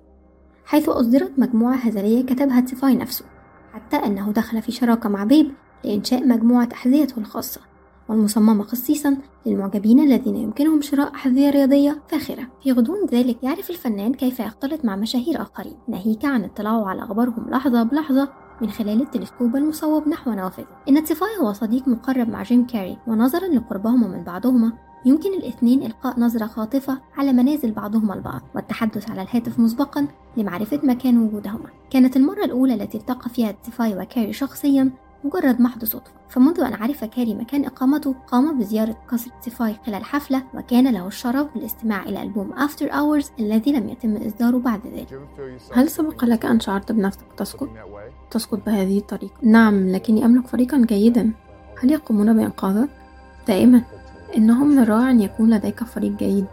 حيث 0.65 0.89
أصدرت 0.89 1.31
مجموعة 1.37 1.75
هزلية 1.75 2.25
كتبها 2.25 2.59
تسيفاي 2.59 2.95
نفسه 2.95 3.25
حتى 3.73 3.95
أنه 3.95 4.31
دخل 4.31 4.61
في 4.61 4.71
شراكة 4.71 5.09
مع 5.09 5.23
BAPE 5.23 5.51
لإنشاء 5.83 6.27
مجموعة 6.27 6.69
أحذيته 6.73 7.19
الخاصة. 7.19 7.61
والمصممة 8.09 8.63
خصيصا 8.63 9.17
للمعجبين 9.45 9.99
الذين 9.99 10.35
يمكنهم 10.35 10.81
شراء 10.81 11.15
أحذية 11.15 11.49
رياضية 11.49 12.01
فاخرة. 12.07 12.47
في 12.63 12.71
غضون 12.71 13.05
ذلك 13.11 13.43
يعرف 13.43 13.69
الفنان 13.69 14.13
كيف 14.13 14.39
يختلط 14.39 14.85
مع 14.85 14.95
مشاهير 14.95 15.41
آخرين. 15.41 15.75
ناهيك 15.87 16.25
عن 16.25 16.43
اطلاعه 16.43 16.89
على 16.89 17.03
أخبارهم 17.03 17.49
لحظة 17.49 17.83
بلحظة 17.83 18.29
من 18.61 18.69
خلال 18.69 19.01
التلسكوب 19.01 19.55
المصوب 19.55 20.07
نحو 20.07 20.31
نوافذه. 20.31 20.67
إن 20.89 21.03
تسيفاي 21.03 21.29
هو 21.41 21.53
صديق 21.53 21.87
مقرب 21.87 22.29
مع 22.29 22.43
جيم 22.43 22.65
كاري 22.65 22.97
ونظرا 23.07 23.47
لقربهما 23.47 24.07
من 24.07 24.23
بعضهما 24.23 24.73
يمكن 25.05 25.33
الاثنين 25.33 25.83
إلقاء 25.83 26.19
نظرة 26.19 26.45
خاطفة 26.45 26.99
على 27.17 27.33
منازل 27.33 27.71
بعضهما 27.71 28.13
البعض 28.13 28.41
والتحدث 28.55 29.09
على 29.09 29.21
الهاتف 29.21 29.59
مسبقا 29.59 30.07
لمعرفة 30.37 30.79
مكان 30.83 31.17
وجودهما. 31.17 31.69
كانت 31.89 32.17
المرة 32.17 32.43
الأولى 32.45 32.73
التي 32.73 32.97
التقى 32.97 33.29
فيها 33.29 33.51
تيفاي 33.51 33.97
وكاري 33.97 34.33
شخصيا 34.33 34.91
مجرد 35.23 35.61
محض 35.61 35.85
صدفة 35.85 36.11
فمنذ 36.29 36.59
أن 36.59 36.73
عرف 36.73 37.03
كاري 37.03 37.33
مكان 37.33 37.65
إقامته 37.65 38.15
قام 38.27 38.59
بزيارة 38.59 38.97
قصر 39.07 39.31
تيفاي 39.43 39.75
خلال 39.85 40.03
حفلة 40.03 40.43
وكان 40.53 40.93
له 40.93 41.07
الشرف 41.07 41.47
بالاستماع 41.55 42.03
إلى 42.03 42.21
ألبوم 42.21 42.53
After 42.53 42.85
Hours 42.85 43.25
الذي 43.39 43.71
لم 43.71 43.89
يتم 43.89 44.15
إصداره 44.15 44.57
بعد 44.57 44.81
ذلك 44.87 45.21
هل 45.73 45.89
سبق 45.89 46.25
لك 46.25 46.45
أن 46.45 46.59
شعرت 46.59 46.91
بنفسك 46.91 47.25
تسقط؟ 47.37 47.69
تسقط 48.31 48.65
بهذه 48.65 48.97
الطريقة؟ 48.97 49.33
نعم 49.41 49.89
لكني 49.89 50.25
أملك 50.25 50.47
فريقا 50.47 50.77
جيدا 50.77 51.31
هل 51.83 51.91
يقومون 51.91 52.33
بإنقاذك؟ 52.33 52.89
دائما 53.47 53.81
إنه 54.37 54.63
من 54.63 54.79
الرائع 54.79 55.11
أن 55.11 55.21
يكون 55.21 55.49
لديك 55.49 55.83
فريق 55.83 56.11
جيد 56.11 56.45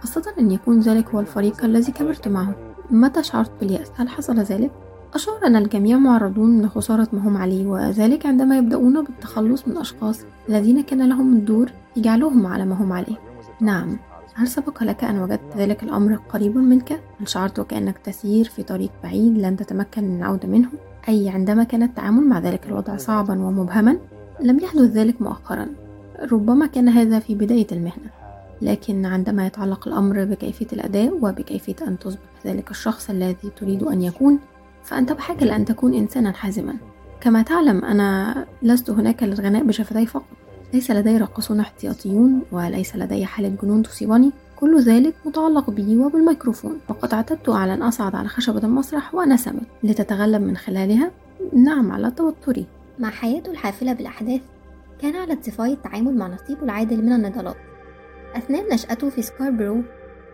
خاصة 0.00 0.34
أن 0.38 0.50
يكون 0.50 0.80
ذلك 0.80 1.08
هو 1.08 1.20
الفريق 1.20 1.64
الذي 1.64 1.92
كبرت 1.92 2.28
معه 2.28 2.54
متى 2.90 3.22
شعرت 3.22 3.50
باليأس؟ 3.60 3.90
هل 3.96 4.08
حصل 4.08 4.38
ذلك؟ 4.38 4.85
أشعر 5.14 5.46
أن 5.46 5.56
الجميع 5.56 5.98
معرضون 5.98 6.62
لخسارة 6.62 7.08
ما 7.12 7.28
هم 7.28 7.36
عليه 7.36 7.66
وذلك 7.66 8.26
عندما 8.26 8.58
يبدأون 8.58 9.04
بالتخلص 9.04 9.68
من 9.68 9.76
أشخاص 9.76 10.20
الذين 10.48 10.82
كان 10.82 11.08
لهم 11.08 11.36
الدور 11.36 11.70
في 11.94 12.00
جعلهم 12.00 12.46
على 12.46 12.64
ما 12.64 12.74
هم 12.74 12.92
عليه 12.92 13.16
نعم 13.60 13.98
هل 14.34 14.48
سبق 14.48 14.82
لك 14.82 15.04
أن 15.04 15.22
وجدت 15.22 15.56
ذلك 15.56 15.82
الأمر 15.82 16.18
قريبا 16.28 16.60
منك؟ 16.60 16.92
هل 17.20 17.28
شعرت 17.28 17.58
وكأنك 17.58 17.98
تسير 17.98 18.44
في 18.44 18.62
طريق 18.62 18.90
بعيد 19.02 19.38
لن 19.38 19.56
تتمكن 19.56 20.04
من 20.04 20.16
العودة 20.16 20.48
منه؟ 20.48 20.68
أي 21.08 21.28
عندما 21.28 21.64
كان 21.64 21.82
التعامل 21.82 22.28
مع 22.28 22.38
ذلك 22.38 22.66
الوضع 22.66 22.96
صعبا 22.96 23.42
ومبهما؟ 23.42 23.98
لم 24.40 24.58
يحدث 24.58 24.90
ذلك 24.90 25.22
مؤخرا 25.22 25.66
ربما 26.32 26.66
كان 26.66 26.88
هذا 26.88 27.18
في 27.18 27.34
بداية 27.34 27.66
المهنة 27.72 28.10
لكن 28.62 29.06
عندما 29.06 29.46
يتعلق 29.46 29.88
الأمر 29.88 30.24
بكيفية 30.24 30.66
الأداء 30.72 31.18
وبكيفية 31.22 31.76
أن 31.88 31.98
تصبح 31.98 32.20
ذلك 32.46 32.70
الشخص 32.70 33.10
الذي 33.10 33.50
تريد 33.56 33.82
أن 33.82 34.02
يكون 34.02 34.38
فأنت 34.86 35.12
بحاجة 35.12 35.44
لأن 35.44 35.64
تكون 35.64 35.94
إنسانا 35.94 36.32
حازما. 36.32 36.76
كما 37.20 37.42
تعلم 37.42 37.84
أنا 37.84 38.46
لست 38.62 38.90
هناك 38.90 39.22
للغناء 39.22 39.64
بشفتي 39.64 40.06
فقط 40.06 40.24
ليس 40.74 40.90
لدي 40.90 41.16
راقصون 41.16 41.60
احتياطيون 41.60 42.42
وليس 42.52 42.96
لدي 42.96 43.26
حالة 43.26 43.56
جنون 43.62 43.82
تصيبني. 43.82 44.30
كل 44.56 44.80
ذلك 44.80 45.14
متعلق 45.24 45.70
بي 45.70 45.96
وبالميكروفون. 45.96 46.78
وقد 46.88 47.14
اعتدت 47.14 47.48
على 47.48 47.74
أن 47.74 47.82
أصعد 47.82 48.14
على 48.14 48.28
خشبة 48.28 48.58
المسرح 48.58 49.14
وأنا 49.14 49.36
سمت 49.36 49.66
لتتغلب 49.82 50.42
من 50.42 50.56
خلالها؟ 50.56 51.10
نعم 51.52 51.92
على 51.92 52.10
توتري 52.10 52.66
مع 52.98 53.10
حياته 53.10 53.50
الحافلة 53.50 53.92
بالأحداث 53.92 54.40
كان 55.02 55.16
على 55.16 55.36
تسيفاي 55.36 55.72
التعامل 55.72 56.16
مع 56.16 56.26
نصيبه 56.26 56.62
العادل 56.62 57.02
من 57.02 57.12
النضالات. 57.12 57.56
أثناء 58.36 58.74
نشأته 58.74 59.10
في 59.10 59.22
سكاربرو 59.22 59.82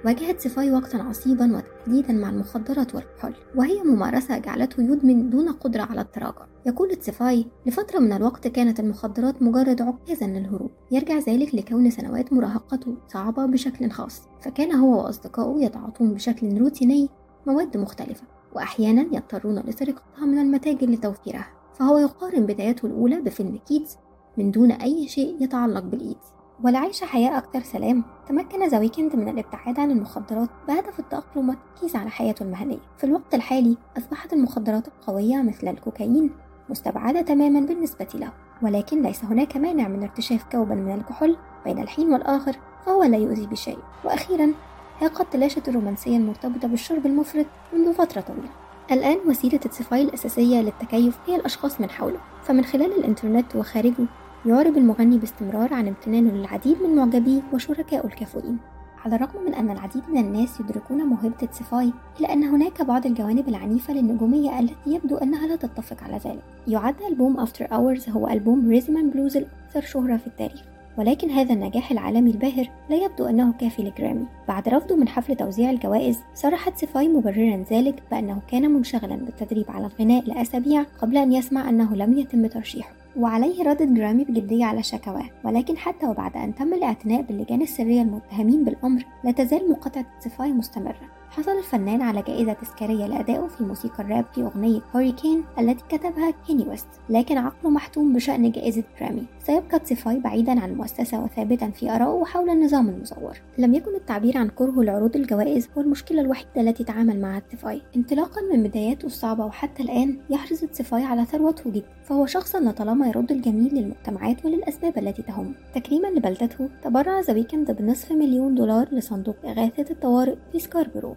واجه 0.04 0.40
تسيفاي 0.40 0.73
وقتا 0.73 0.97
عصيبا 0.97 1.56
وتحديدا 1.56 2.12
مع 2.12 2.30
المخدرات 2.30 2.94
والكحول 2.94 3.35
وهي 3.56 3.82
ممارسة 3.82 4.38
جعلته 4.38 4.82
يدمن 4.82 5.30
دون 5.30 5.49
قدرة 5.49 5.82
على 5.82 6.00
التراجع. 6.00 6.47
يقول 6.66 6.94
تسيفاي 6.94 7.47
لفترة 7.66 7.99
من 7.99 8.12
الوقت 8.12 8.49
كانت 8.49 8.80
المخدرات 8.80 9.42
مجرد 9.42 9.82
عكازا 9.82 10.26
للهروب 10.26 10.71
يرجع 10.90 11.18
ذلك 11.18 11.54
لكون 11.54 11.90
سنوات 11.90 12.32
مراهقته 12.32 12.97
صعبة 13.09 13.47
بشكل 13.47 13.90
خاص 13.90 14.23
فكان 14.40 14.73
هو 14.73 15.04
وأصدقائه 15.04 15.64
يتعاطون 15.64 16.14
بشكل 16.14 16.59
روتيني 16.59 17.09
مواد 17.47 17.76
مختلفة 17.76 18.25
وأحيانا 18.54 19.02
يضطرون 19.12 19.59
لسرقتها 19.59 20.26
من 20.26 20.38
المتاجر 20.38 20.87
لتوفيرها. 20.90 21.50
فهو 21.75 21.99
يقارن 21.99 22.47
بدايته 22.47 22.87
الأولى 22.87 23.21
بفيلم 23.21 23.59
Kids 23.68 23.97
من 24.38 24.50
دون 24.50 24.73
أي 24.73 25.09
شيء 25.09 25.37
يتعلق 25.40 25.85
بالإيدز. 25.85 26.41
ولعيش 26.64 27.04
حياة 27.04 27.38
أكثر 27.38 27.61
سلام 27.61 28.04
تمكن 28.28 28.69
ذا 28.69 28.78
ويكند 28.78 29.16
من 29.16 29.28
الابتعاد 29.28 29.81
عن 29.81 29.90
المخدرات 29.90 30.49
بهدف 30.69 30.99
التأقلم 30.99 31.49
والتركيز 31.49 31.97
على 31.97 32.11
حياته 32.11 32.42
المهنية. 32.42 32.78
في 32.99 33.04
الوقت 33.04 33.35
الحالي 33.35 33.76
أصبحت 33.99 34.33
المخدرات 34.33 34.88
القوية 34.88 35.42
مثل 35.42 35.69
الكوكايين 35.69 36.31
مستبعدة 36.69 37.21
تماما 37.21 37.61
بالنسبة 37.61 38.07
له 38.14 38.33
ولكن 38.62 39.02
ليس 39.02 39.25
هناك 39.25 39.57
مانع 39.57 39.88
من 39.88 40.02
ارتشاف 40.02 40.45
كوبا 40.52 40.75
من 40.75 40.95
الكحول 40.95 41.37
بين 41.64 41.78
الحين 41.78 42.12
والآخر 42.12 42.57
فهو 42.87 43.02
لا 43.02 43.16
يؤذي 43.16 43.47
بشيء. 43.47 43.78
وأخيرا 44.04 44.52
هي 44.99 45.07
قد 45.07 45.31
تلاشت 45.31 45.69
الرومانسية 45.69 46.16
المرتبطة 46.16 46.69
بالشرب 46.69 47.07
المفرط 47.07 47.47
منذ 47.73 47.92
فترة 47.92 48.21
طويلة. 48.21 48.50
الآن 48.92 49.19
وسيلة 49.28 49.61
تسيفاي 49.66 50.09
الأساسية 50.09 50.61
للتكيف 50.61 51.19
هي 51.26 51.37
الأشخاص 51.37 51.81
من 51.81 51.90
حوله 51.90 52.19
فمن 52.42 52.64
خلال 52.64 52.92
الإنترنت 52.92 53.57
وخارجه 53.57 54.07
يعرب 54.46 54.76
المغني 54.76 55.18
باستمرار 55.18 55.75
عن 55.75 55.88
امتنانه 55.88 56.30
للعديد 56.30 56.82
من 56.82 56.96
معجبيه 56.96 57.40
وشركائه 57.52 58.04
الكفؤين 58.04 58.58
على 59.04 59.16
الرغم 59.16 59.44
من 59.46 59.54
أن 59.54 59.70
العديد 59.70 60.02
من 60.08 60.18
الناس 60.18 60.61
يدركون 60.61 60.99
موهبة 60.99 61.49
تسيفاي 61.52 61.92
إلا 62.20 62.32
أن 62.32 62.44
هناك 62.44 62.82
بعض 62.82 63.06
الجوانب 63.06 63.49
العنيفة 63.49 63.94
للنجومية 63.94 64.61
التي 64.61 64.75
يبدو 64.87 65.16
أنها 65.16 65.46
لا 65.46 65.56
تتفق 65.56 66.04
على 66.04 66.20
ذلك. 66.25 66.42
يعد 66.68 66.94
ألبوم 67.08 67.46
After 67.46 67.66
Hours 67.66 68.08
هو 68.08 68.28
ألبوم 68.28 68.70
rhythm 68.71 69.11
blues 69.11 69.37
الأكثر 69.37 69.80
شهرة 69.80 70.16
في 70.16 70.26
التاريخ 70.26 70.62
ولكن 70.99 71.30
هذا 71.30 71.52
النجاح 71.52 71.90
العالمي 71.90 72.30
الباهر 72.30 72.68
لا 72.90 72.96
يبدو 72.96 73.25
أنه 73.25 73.52
كافي 73.52 73.82
لجرامي. 73.82 74.26
بعد 74.49 74.68
رفضه 74.68 74.96
من 74.96 75.08
حفل 75.08 75.37
توزيع 75.37 75.70
الجوائز 75.70 76.18
صرح 76.35 76.76
تسيفاي 76.76 77.09
مبررا 77.08 77.64
ذلك 77.70 78.02
بأنه 78.11 78.40
كان 78.50 78.70
منشغلا 78.70 79.16
بالتدريب 79.16 79.66
على 79.68 79.87
الغناء 79.87 80.25
لأسابيع 80.25 80.82
قبل 81.02 81.16
أن 81.16 81.32
يسمع 81.32 81.68
أنه 81.68 81.96
لم 81.96 82.18
يتم 82.18 82.46
ترشيحه. 82.46 83.01
وعليه 83.16 83.62
ردت 83.62 83.83
جرامي 83.83 84.25
بجدية 84.25 84.64
على 84.64 84.83
شكواه 84.83 85.25
ولكن 85.45 85.76
حتى 85.76 86.07
وبعد 86.07 86.37
أن 86.37 86.54
تم 86.54 86.75
الاعتناء 86.75 87.23
باللجان 87.23 87.62
السرية 87.62 88.02
المتهمين 88.02 88.64
بالأمر 88.64 89.04
لا 89.25 89.31
تزال 89.31 89.71
مقاطعة 89.71 90.07
تسيفاي 90.18 90.52
مستمرة. 90.52 91.22
حصل 91.36 91.58
الفنان 91.58 92.02
على 92.02 92.22
جائزة 92.22 92.52
تذكارية 92.52 93.06
لأدائه 93.06 93.46
في 93.46 93.64
موسيقى 93.64 94.02
الراب 94.02 94.24
في 94.34 94.42
أغنية 94.42 94.80
Hurricane 94.97 95.44
التي 95.58 95.84
كتبها 95.88 96.30
كانيي 96.47 96.68
ويست 96.68 96.88
لكن 97.08 97.38
عقله 97.38 97.70
محتوم 97.70 98.12
بشأن 98.12 98.50
جائزة 98.50 98.82
جرامي 99.00 99.24
سيبقى 99.38 99.80
تسيفاي 99.85 100.21
بعيدا 100.20 100.60
عن 100.60 100.70
المؤسسة 100.70 101.24
وثابتا 101.24 101.70
في 101.70 101.90
آرائه 101.90 102.24
حول 102.24 102.50
النظام 102.50 102.88
المزور. 102.88 103.40
لم 103.58 103.74
يكن 103.74 103.94
التعبير 103.94 104.38
عن 104.38 104.48
كرهه 104.48 104.82
لعروض 104.82 105.16
الجوائز 105.16 105.68
هو 105.76 105.80
المشكلة 105.80 106.20
الوحيدة 106.20 106.60
التي 106.60 106.84
تعامل 106.84 107.20
معها 107.20 107.42
تسيفاي 107.50 107.82
انطلاقا 107.96 108.40
من 108.52 108.62
بداياته 108.62 109.06
الصعبة 109.06 109.44
وحتى 109.44 109.82
الآن 109.82 110.18
يحرص 110.30 110.64
تسيفاي 110.73 111.04
على 111.04 111.24
ثروته 111.24 111.70
جدا 111.70 111.86
فهو 112.04 112.26
شخص 112.26 112.56
لطالما 112.56 113.08
يرد 113.08 113.32
الجميل 113.32 113.74
للمجتمعات 113.74 114.44
وللأسباب 114.44 114.98
التي 114.98 115.22
تهمه 115.22 115.54
تكريما 115.74 116.08
لبلدته 116.08 116.68
تبرع 116.84 117.20
ذا 117.20 117.34
ويكند 117.34 117.70
بنصف 117.70 118.12
مليون 118.12 118.54
دولار 118.54 118.88
لصندوق 118.92 119.36
إغاثة 119.44 119.90
الطوارئ 119.90 120.34
في 120.52 120.58
سكاربرو 120.58 121.16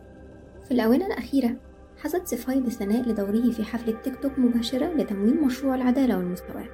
في 0.66 0.72
الآونة 0.72 1.06
الأخيرة 1.06 1.56
حظى 1.98 2.28
تسيفاي 2.28 2.60
بالثناء 2.60 3.10
لدوره 3.10 3.52
في 3.52 3.64
حفلة 3.64 3.98
تيك 4.04 4.16
توك 4.16 4.40
مباشرة 4.40 4.86
لتمويل 4.86 5.44
مشروع 5.44 5.76
العدالة 5.76 6.18
والمساواة 6.18 6.68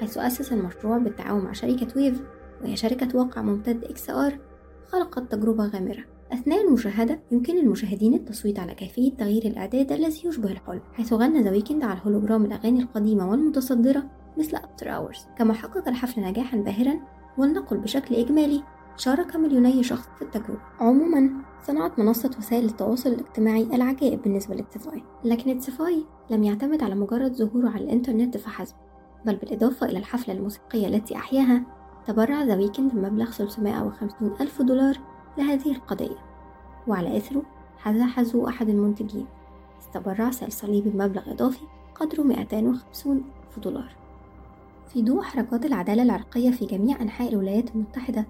حيث 0.00 0.18
أسس 0.18 0.52
المشروع 0.52 0.98
بالتعاون 0.98 1.44
مع 1.44 1.52
شركة 1.52 1.86
ويف 1.96 2.22
وهي 2.62 2.76
شركة 2.76 3.18
واقع 3.18 3.42
ممتد 3.42 3.84
XR 3.84 4.38
خلقت 4.88 5.32
تجربة 5.32 5.66
غامرة. 5.66 6.04
أثناء 6.32 6.68
المشاهدة 6.68 7.20
يمكن 7.30 7.56
للمشاهدين 7.56 8.14
التصويت 8.14 8.58
على 8.58 8.74
كيفية 8.74 9.12
تغيير 9.12 9.44
الإعداد 9.44 9.92
الذي 9.92 10.28
يشبه 10.28 10.52
الحلم 10.52 10.80
حيث 10.92 11.12
غنى 11.12 11.42
ذا 11.42 11.50
ويكند 11.50 11.84
على 11.84 11.98
الهولوجرام 11.98 12.44
الأغاني 12.44 12.80
القديمة 12.82 13.30
والمتصدرة 13.30 14.10
مثل 14.38 14.56
After 14.56 14.96
Hours 14.96 15.26
كما 15.38 15.54
حقق 15.54 15.88
الحفل 15.88 16.20
نجاحا 16.20 16.56
باهرا 16.56 17.00
ولنقل 17.38 17.76
بشكل 17.76 18.14
إجمالي 18.14 18.62
شارك 18.96 19.36
مليوني 19.36 19.82
شخص 19.82 20.08
في 20.18 20.22
التجربة. 20.22 20.60
عموما 20.80 21.30
صنعت 21.66 21.98
منصة 21.98 22.30
وسائل 22.38 22.64
التواصل 22.64 23.10
الاجتماعي 23.10 23.62
العجائب 23.62 24.22
بالنسبة 24.22 24.54
لتسفاي 24.54 25.02
لكن 25.24 25.58
تسفاي 25.58 26.04
لم 26.30 26.44
يعتمد 26.44 26.82
على 26.82 26.94
مجرد 26.94 27.32
ظهوره 27.32 27.68
على 27.68 27.84
الإنترنت 27.84 28.36
فحسب 28.36 28.74
بل 29.24 29.36
بالإضافة 29.36 29.86
إلى 29.86 29.98
الحفلة 29.98 30.34
الموسيقية 30.34 30.86
التي 30.86 31.16
أحياها 31.16 31.62
تبرع 32.06 32.42
ذا 32.42 32.56
ويكند 32.56 32.92
بمبلغ 32.94 33.30
350 33.30 34.36
ألف 34.40 34.62
دولار 34.62 35.00
لهذه 35.38 35.72
القضية. 35.72 36.16
وعلى 36.86 37.16
إثره 37.16 37.42
حذو 37.84 38.48
أحد 38.48 38.68
المنتجين. 38.68 39.26
تبرع 39.80 40.30
سال 40.30 40.44
سليبي 40.44 40.80
بمبلغ 40.80 41.32
إضافي 41.32 41.64
قدره 41.94 42.22
250 42.22 43.24
ألف 43.46 43.58
دولار. 43.58 43.96
في 44.88 45.02
ضوء 45.02 45.22
حركات 45.22 45.66
العدالة 45.66 46.02
العرقية 46.02 46.50
في 46.50 46.66
جميع 46.66 47.02
أنحاء 47.02 47.28
الولايات 47.28 47.74
المتحدة 47.74 48.26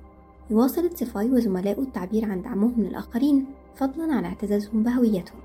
يواصل 0.50 0.88
تسيفاي 0.88 1.30
وزملائه 1.30 1.78
التعبير 1.78 2.24
عن 2.30 2.42
دعمهم 2.42 2.74
للآخرين 2.78 3.46
فضلا 3.74 4.14
عن 4.14 4.24
اعتزازهم 4.24 4.82
بهويتهم. 4.82 5.38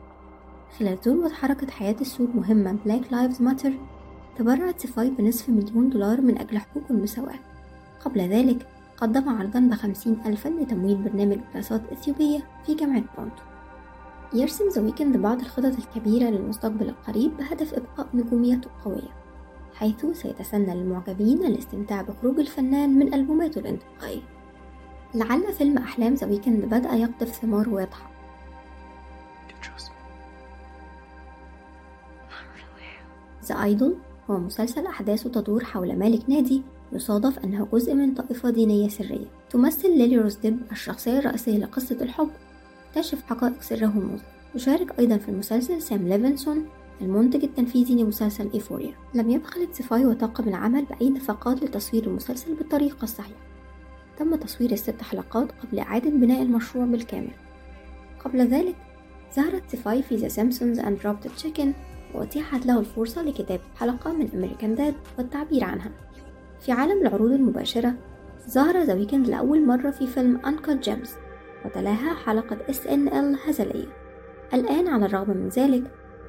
خلال 0.79 0.98
ذروة 1.05 1.29
حركة 1.29 1.72
حياة 1.72 1.96
السود 2.01 2.36
مهمة 2.36 2.77
Black 2.85 3.13
Lives 3.13 3.41
Matter 3.41 3.73
تبرع 4.38 4.72
تسيفاي 4.72 5.10
بنصف 5.10 5.50
مليون 5.50 5.89
دولار 5.89 6.22
من 6.22 6.38
أجل 6.38 6.58
حقوق 6.58 6.84
المساواة. 6.89 7.39
قبل 8.05 8.22
ذلك 8.22 8.67
قدم 8.98 9.29
عرضا 9.29 9.60
بخمسين 9.60 10.17
ألفا 10.25 10.50
لتمويل 10.50 10.96
برنامج 10.96 11.38
دراسات 11.53 11.81
إثيوبية 11.91 12.39
في 12.65 12.75
جامعة 12.75 13.03
تورونتو 13.17 13.43
يرسم 14.34 14.70
ذا 14.70 14.81
ويكند 14.81 15.17
بعض 15.17 15.39
الخطط 15.39 15.74
الكبيرة 15.77 16.29
للمستقبل 16.29 16.89
القريب 16.89 17.38
بهدف 17.38 17.74
إبقاء 17.74 18.08
نجوميته 18.13 18.67
القوية 18.67 19.12
حيث 19.74 20.05
سيتسنى 20.05 20.75
للمعجبين 20.75 21.46
الاستمتاع 21.46 22.01
بخروج 22.01 22.39
الفنان 22.39 23.00
من 23.00 23.13
ألبوماته 23.13 23.60
الانتقائية 23.60 24.22
لعل 25.15 25.53
فيلم 25.53 25.77
أحلام 25.77 26.13
ذا 26.13 26.27
ويكند 26.27 26.65
بدأ 26.65 26.93
يقطف 26.93 27.27
ثمار 27.27 27.69
واضحة. 27.69 28.11
The 33.45 33.63
Idol 33.63 33.95
هو 34.29 34.37
مسلسل 34.37 34.85
أحداثه 34.85 35.29
تدور 35.29 35.63
حول 35.63 35.99
مالك 35.99 36.29
نادي 36.29 36.61
يصادف 36.93 37.39
أنه 37.39 37.67
جزء 37.73 37.93
من 37.93 38.13
طائفة 38.13 38.49
دينية 38.49 38.89
سرية. 38.89 39.25
تمثل 39.49 39.97
ليلي 39.97 40.17
روز 40.17 40.35
ديب 40.35 40.59
الشخصية 40.71 41.19
الرئيسية 41.19 41.57
لقصة 41.57 41.97
الحب. 42.01 42.29
تكتشف 42.93 43.23
حقائق 43.29 43.61
سره 43.61 43.85
المظلم 43.85 44.21
يشارك 44.55 44.99
أيضا 44.99 45.17
في 45.17 45.29
المسلسل 45.29 45.81
سام 45.81 46.07
ليفنسون 46.07 46.65
المنتج 47.01 47.43
التنفيذي 47.43 47.95
لمسلسل 48.03 48.49
Euphoria 48.53 48.93
لم 49.13 49.29
يبخل 49.29 49.67
تسيفاي 49.71 50.05
وطاقم 50.05 50.47
العمل 50.47 50.85
بأي 50.85 51.09
نفقات 51.09 51.63
لتصوير 51.63 52.07
المسلسل 52.07 52.53
بالطريقة 52.53 53.03
الصحيحة. 53.03 53.50
تم 54.21 54.35
تصوير 54.35 54.71
الست 54.71 55.01
حلقات 55.01 55.51
قبل 55.51 55.79
إعادة 55.79 56.09
بناء 56.09 56.41
المشروع 56.41 56.85
بالكامل. 56.85 57.31
قبل 58.25 58.48
ذلك 58.48 58.75
ظهر 59.35 59.63
تسيفاي 59.67 60.03
في 60.03 60.15
The 60.15 60.27
Simpsons 60.27 60.79
and 60.79 61.00
Robot 61.00 61.27
Chicken 61.27 61.74
وأتيحت 62.13 62.65
له 62.65 62.79
الفرصة 62.79 63.22
لكتابة 63.22 63.61
حلقة 63.75 64.13
من 64.13 64.29
American 64.33 64.75
Dad 64.75 64.94
والتعبير 65.17 65.63
عنها. 65.63 65.91
في 66.59 66.72
عالم 66.72 67.01
العروض 67.01 67.31
المباشرة 67.31 67.93
ظهر 68.50 68.83
ذا 68.83 68.93
ويكند 68.93 69.27
لأول 69.27 69.65
مرة 69.65 69.89
في 69.91 70.07
فيلم 70.07 70.46
Uncut 70.46 70.79
Gems 70.79 71.11
وتلاها 71.65 72.13
حلقة 72.13 72.57
SNL 72.70 73.37
هزلية. 73.46 73.87
الآن 74.53 74.87
على 74.87 75.05
الرغم 75.05 75.37
من 75.37 75.50
ذلك 75.50 75.83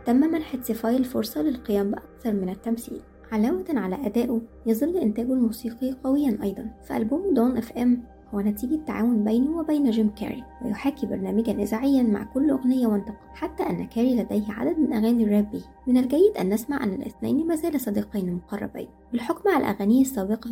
تم 0.07 0.17
منح 0.17 0.57
تسيفاي 0.63 0.97
الفرصة 0.97 1.43
للقيام 1.43 1.91
بأكثر 1.91 2.33
من 2.33 2.49
التمثيل. 2.49 3.01
علاوة 3.33 3.65
على 3.69 4.07
أدائه 4.07 4.41
يظل 4.67 4.97
إنتاجه 4.97 5.33
الموسيقي 5.33 5.93
قويا 6.05 6.39
أيضا. 6.43 6.71
فألبوم 6.85 7.35
Dawn 7.35 7.57
FM 7.57 8.03
هو 8.35 8.41
نتيجة 8.41 8.81
تعاون 8.87 9.25
بينه 9.25 9.59
وبين 9.59 9.91
جيم 9.91 10.11
كاري 10.11 10.45
ويحاكي 10.65 11.07
برنامجا 11.07 11.53
إذاعيا 11.53 12.03
مع 12.03 12.25
كل 12.25 12.51
أغنية 12.51 12.87
وانتقاد 12.87 13.17
حتى 13.35 13.63
أن 13.63 13.87
كاري 13.87 14.15
لديه 14.17 14.45
عدد 14.49 14.79
من 14.79 14.93
أغاني 14.93 15.25
الراب 15.25 15.51
به 15.51 15.65
من 15.87 15.97
الجيد 15.97 16.37
أن 16.41 16.49
نسمع 16.49 16.85
أن 16.85 16.93
الاثنين 16.93 17.47
ما 17.47 17.55
زال 17.55 17.81
صديقين 17.81 18.35
مقربين. 18.35 18.89
بالحكم 19.13 19.49
على 19.49 19.65
أغانيه 19.65 20.01
السابقة 20.01 20.51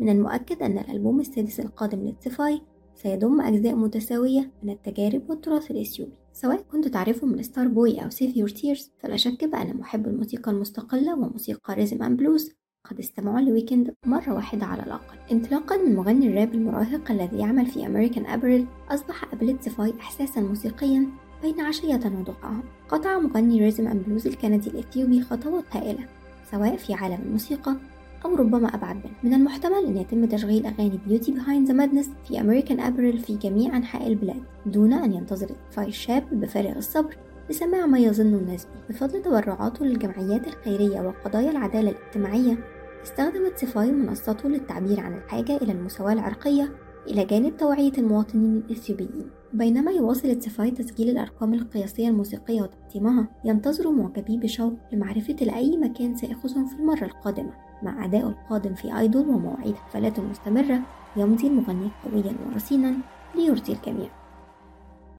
من 0.00 0.08
المؤكد 0.08 0.62
أن 0.62 0.78
الألبوم 0.78 1.20
السادس 1.20 1.60
القادم 1.60 2.08
لتسفاي 2.08 2.60
سيضم 2.94 3.40
أجزاء 3.40 3.74
متساوية 3.74 4.50
من 4.62 4.70
التجارب 4.70 5.22
والتراث 5.30 5.70
الإثيوبي. 5.70 6.19
سواء 6.40 6.62
كنت 6.72 6.88
تعرفه 6.88 7.26
من 7.26 7.42
Starboy 7.42 8.04
أو 8.04 8.10
Save 8.10 8.36
Your 8.36 8.48
Tears 8.48 8.90
فلا 8.98 9.16
شك 9.16 9.44
بأن 9.44 9.76
محب 9.76 10.06
الموسيقى 10.06 10.50
المستقلة 10.50 11.14
وموسيقى 11.14 11.74
rhythm 11.74 12.02
and 12.02 12.18
blues 12.18 12.52
قد 12.84 12.98
استمعوا 12.98 13.40
لويكند 13.40 13.94
مرة 14.06 14.34
واحدة 14.34 14.66
على 14.66 14.82
الأقل. 14.82 15.18
انطلاقا 15.32 15.76
من 15.76 15.96
مغني 15.96 16.26
الراب 16.26 16.54
المراهق 16.54 17.10
الذي 17.10 17.38
يعمل 17.38 17.66
في 17.66 17.86
American 17.86 18.26
Apparel 18.26 18.66
أصبح 18.88 19.32
أبل 19.32 19.62
تسيفاي 19.62 19.94
إحساسا 20.00 20.40
موسيقيا 20.40 21.06
بين 21.42 21.60
عشية 21.60 22.00
وضحاها 22.18 22.62
قطع 22.88 23.18
مغني 23.18 23.60
rhythm 23.60 23.86
and 23.88 24.04
blues 24.06 24.26
الكندي 24.26 24.70
الإثيوبي 24.70 25.22
خطوات 25.22 25.64
هائلة 25.72 26.06
سواء 26.50 26.76
في 26.76 26.94
عالم 26.94 27.22
الموسيقى 27.22 27.76
أو 28.24 28.34
ربما 28.34 28.74
أبعد 28.74 28.96
منه. 28.96 29.14
من 29.22 29.34
المحتمل 29.34 29.84
أن 29.86 29.96
يتم 29.96 30.24
تشغيل 30.24 30.66
أغاني 30.66 31.00
Beauty 31.06 31.32
Behind 31.32 31.68
the 31.68 31.74
Madness 31.74 32.10
في 32.28 32.40
American 32.40 32.80
Apparel 32.80 33.18
في 33.18 33.36
جميع 33.36 33.76
أنحاء 33.76 34.06
البلاد 34.06 34.42
دون 34.66 34.92
أن 34.92 35.12
ينتظر 35.12 35.50
تسفاي 35.70 35.88
الشاب 35.88 36.24
بفارغ 36.32 36.76
الصبر 36.76 37.16
لسماع 37.50 37.86
ما 37.86 37.98
يظن 37.98 38.34
الناس 38.34 38.64
به. 38.64 38.94
بفضل 38.94 39.22
تبرعاته 39.22 39.84
للجمعيات 39.84 40.46
الخيرية 40.46 41.00
وقضايا 41.00 41.50
العدالة 41.50 41.90
الاجتماعية 41.90 42.58
استخدم 43.02 43.58
تسفاي 43.58 43.92
منصته 43.92 44.48
للتعبير 44.48 45.00
عن 45.00 45.14
الحاجة 45.14 45.56
إلى 45.56 45.72
المساواة 45.72 46.12
العرقية 46.12 46.72
إلى 47.06 47.24
جانب 47.24 47.56
توعية 47.56 47.92
المواطنين 47.98 48.56
الإثيوبيين. 48.56 49.30
بينما 49.52 49.90
يواصل 49.90 50.42
تسفاي 50.42 50.70
تسجيل 50.70 51.10
الأرقام 51.10 51.54
القياسية 51.54 52.08
الموسيقية 52.08 52.62
وتقديمها 52.62 53.28
ينتظر 53.44 53.90
معجبيه 53.90 54.36
بشوق 54.36 54.72
لمعرفة 54.92 55.36
لأي 55.40 55.76
مكان 55.76 56.16
سيأخذهم 56.16 56.66
في 56.66 56.76
المرة 56.76 57.04
القادمة. 57.04 57.69
مع 57.82 58.04
أدائه 58.04 58.22
القادم 58.28 58.74
في 58.74 58.98
Idol 58.98 59.28
ومواعيد 59.28 59.74
حفلاته 59.76 60.20
المستمرة 60.20 60.80
يمضي 61.16 61.46
المغني 61.46 61.90
قويا 62.04 62.34
ورصينا 62.46 62.94
ليرضي 63.34 63.72
الجميع. 63.72 64.08